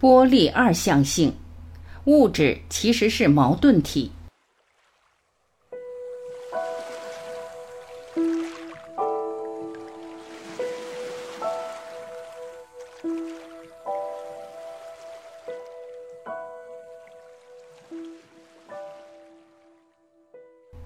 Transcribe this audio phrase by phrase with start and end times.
[0.00, 1.36] 波粒二象性，
[2.06, 4.10] 物质其实是矛盾体。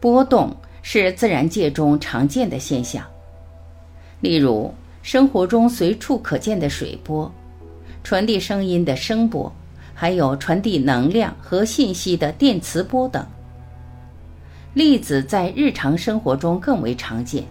[0.00, 3.08] 波动是自然界中常见的现象，
[4.20, 7.32] 例如生活中随处可见的水波、
[8.04, 9.50] 传递声音的声波，
[9.94, 13.26] 还有传递能量和信息的电磁波等。
[14.74, 17.42] 粒子在日常生活中更为常见。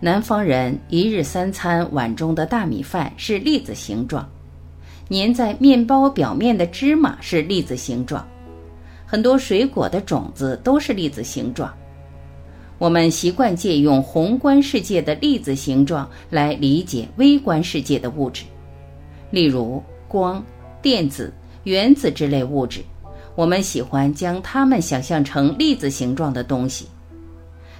[0.00, 4.28] 南方人一日三餐碗中的大米饭是粒子形状，
[5.10, 8.26] 粘在面包表面的芝麻是粒子形状。
[9.06, 11.72] 很多水果的种子都是粒子形状。
[12.78, 18.44] 我们习惯借用宏观世界的粒子形状来理解微观世界的物质，
[19.30, 20.44] 例如光、
[20.80, 21.32] 电子、
[21.64, 22.82] 原子之类物质。
[23.34, 26.86] 我们喜欢将它们想象成粒子形状的东西。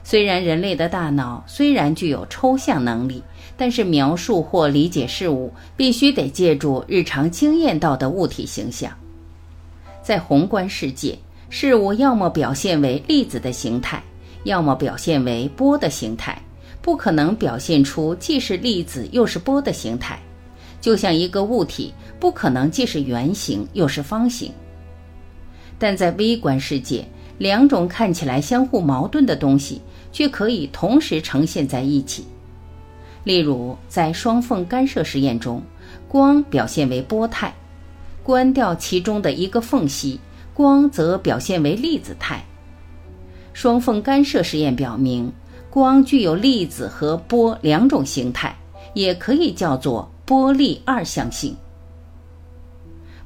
[0.05, 3.23] 虽然人类的大脑虽然具有抽象能力，
[3.57, 8.93] 但是描述或理解事物必须得借助日常经验到的物体形象。
[10.03, 14.01] 在宏观世界，事物要么表现为粒子的形态，
[14.45, 16.41] 要么表现为波的形态，
[16.81, 20.21] 不可能表现出既是粒子又是波的形态。
[20.81, 24.53] 就像一个物体不可能既是圆形又是方形。
[25.79, 27.05] 但在微观世界，
[27.39, 29.81] 两种看起来相互矛盾的东西
[30.13, 32.25] 却可以同时呈现在一起。
[33.25, 35.61] 例如，在双缝干涉实验中，
[36.09, 37.55] 光表现为波态。
[38.23, 40.19] 关掉其中的一个缝隙，
[40.55, 42.45] 光则表现为粒子态。
[43.53, 45.33] 双缝干涉实验表明，
[45.71, 48.57] 光具有粒子和波两种形态，
[48.95, 51.57] 也可以叫做波粒二象性。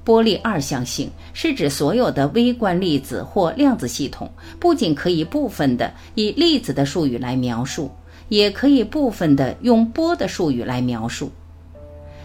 [0.05, 7.91] 波粒二象性是指所有的微观粒子或量子系统，不仅可以部分的以粒子的术语来描述，
[8.29, 11.33] 也可以部分的用波的术语来描述。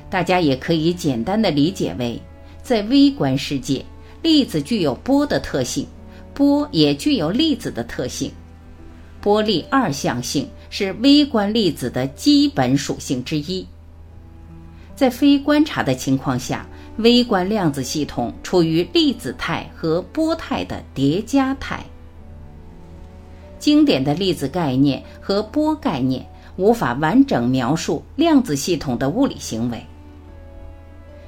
[0.09, 2.21] 大家也可以简单的理解为。
[2.61, 3.85] 在微观世界，
[4.21, 5.87] 粒子具有波的特性，
[6.33, 8.29] 波也具有粒子的特性。
[9.21, 13.65] 波粒二象性是微观粒子的基本属性之一。
[14.95, 16.65] 在非观察的情况下，
[16.97, 21.83] 微观量子系统处于粒子态和波态的叠加态。
[23.59, 29.83] 经典的粒子概念和波概念无法完整描述量子系统的物理行为。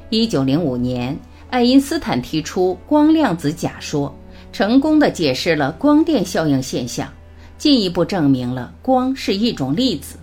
[0.09, 1.17] 一九零五年，
[1.49, 4.15] 爱因斯坦提出光量子假说，
[4.53, 7.11] 成功的解释了光电效应现象，
[7.57, 10.17] 进一步证明了光是一种粒子。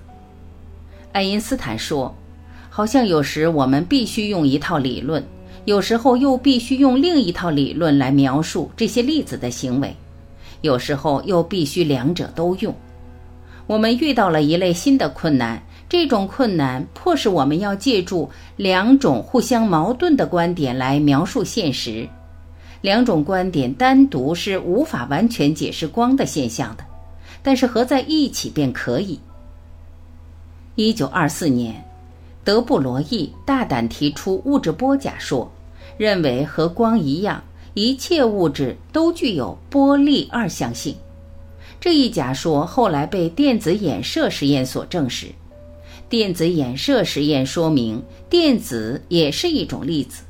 [1.12, 2.14] 爱因斯坦说
[2.76, 5.22] ：“好像有时我们必须用一套理论，
[5.64, 9.94] 有时候又必须用另一套理论来描述这些粒子的行为，
[10.60, 12.74] 有时候又必须两者都用。
[13.68, 22.08] 我们遇到了一类新的困难。”这种困难迫使我们要借助两种互相矛盾的观点来描述现实。
[22.80, 26.84] 两种观点单独是无法完全解释光的现象的，
[27.40, 29.20] 但是合在一起便可以。
[30.74, 31.84] 一九二四年，
[32.44, 35.50] 德布罗意大胆提出物质波假说，
[35.96, 40.94] 认为和光一样，一切物质都具有波粒二象性。
[41.80, 45.28] 这一假说后来被电子衍射实验所证实。
[46.08, 50.22] 电子衍射实验说明，电子也是一种粒子。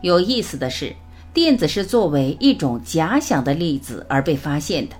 [0.00, 0.96] 有意思的是，
[1.34, 4.96] 电子是作为一种假想的粒子而被发现的，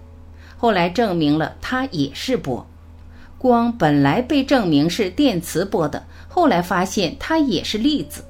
[0.58, 2.66] 后来证明了它也是波。
[3.40, 8.22] 光本来被证明是电磁波的，后来发现它也是粒子。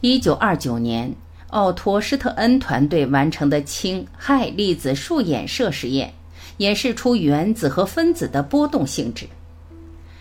[0.00, 1.14] 一九二九年，
[1.48, 6.14] 奥托施特恩团队完成的氢氦粒子束衍射实验，
[6.56, 9.26] 演示出原子和分子的波动性质。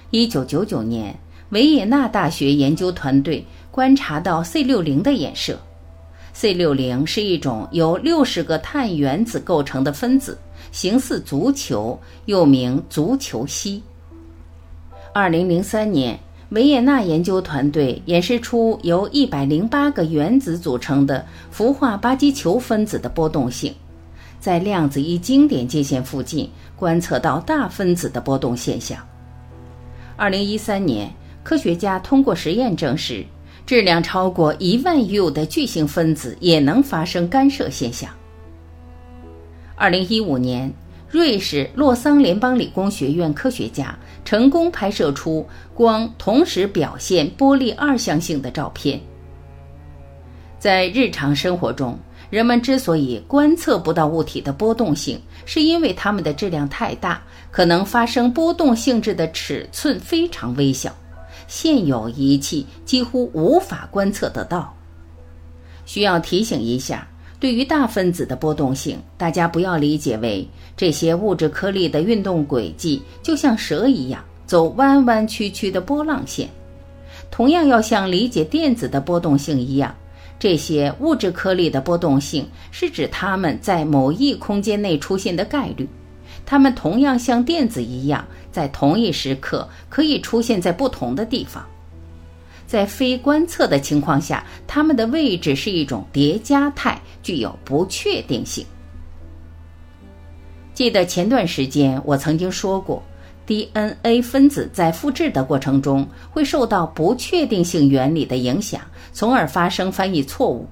[0.10, 1.18] 一九九九年，
[1.52, 5.58] 维也纳大学研究团队观察到 C 六零的衍射。
[6.34, 10.38] C 六零是一种由六十个碳原子构成的分子，
[10.72, 13.84] 形似足球，又名足球烯。
[15.14, 16.18] 二零零三年，
[16.50, 23.76] 维也纳研究团队演示出由一百零八个原子组成的氟化巴基球分子的波动性，
[24.40, 28.98] 在量子一经典界限附近观测到大分子的波动现象。
[30.16, 31.14] 二零一三年，
[31.44, 33.26] 科学家通过实验证实，
[33.66, 38.10] 质量超过一万 U 的巨型分子也能发生干涉现象。
[39.76, 40.72] 二零一五年，
[41.10, 49.00] 瑞士洛桑联邦理工学院科学家成功拍摄出光同时表现波粒二象性的照片，
[50.60, 51.98] 在日常生活中，
[52.30, 60.96] 人们之所以观测不到物体的波动性，是因为它们的质量太大，可能发生波动性质的尺寸非常微小，
[61.52, 64.74] 现有仪器几乎无法观测得到。
[65.86, 67.06] 需要提醒一下，
[67.42, 76.48] 对于大分子的波动性，大家不要理解为这些物质颗粒的运动轨迹就像蛇一样走弯弯曲曲的波浪线，
[77.30, 79.94] 同样要像理解电子的波动性一样。
[80.40, 85.86] 这些物质颗粒的波动性是指它们在某一空间内出现的概率，
[86.46, 91.66] 它们同样像电子一样，在同一时刻可以出现在不同的地方。
[92.68, 98.66] 在非观测的情况下，它们的位置是一种叠加态，具有不确定性。
[100.74, 103.04] 记得前段时间我曾经说过
[103.46, 108.82] ，DNA 分子在复制的过程中会受到不确定性原理的影响。
[109.12, 110.66] 从而发生翻译错误，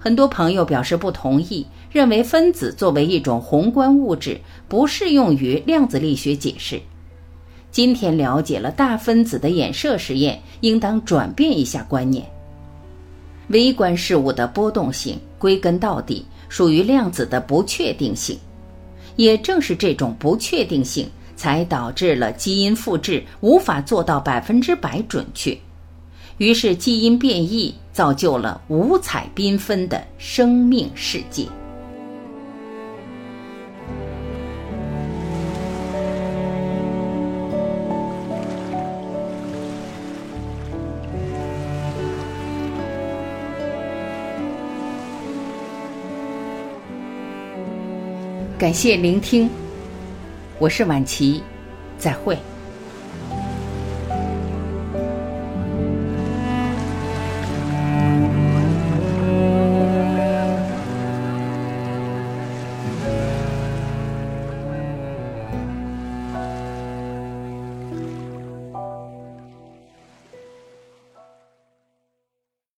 [0.00, 1.64] 很多朋友表示不同意，
[1.94, 6.80] 认为分子作为一种宏观物质，不适用于量子力学解释。
[7.70, 12.26] 今天了解了大分子的衍射实验，应当转变一下观念。
[13.46, 18.36] 微观事物的波动性，归根到底属于量子的不确定性。
[19.14, 25.56] 也正是这种不确定性，才导致了基因复制无法做到百分之百准确。
[26.38, 31.46] 于是，基因变异造就了五彩缤纷的生命世界。
[48.56, 49.50] 感谢聆听，
[50.60, 51.42] 我是晚琪，
[51.98, 52.38] 再会。